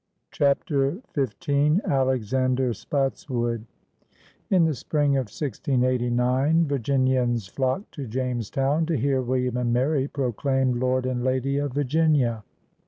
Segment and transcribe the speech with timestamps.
[0.31, 3.67] CHAPTER XV ALEXANDEB SPOTSWOOD
[4.49, 10.07] In the spring of 1689, Virginians flocked to James town to hear William and Mary
[10.07, 12.43] proclaimed Lord and Lady of Virginia.